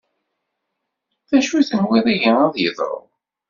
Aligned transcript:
D 1.29 1.31
acu 1.37 1.59
tenwiḍ 1.69 2.05
ihi 2.15 2.33
ad 2.43 2.55
yeḍru? 2.59 2.97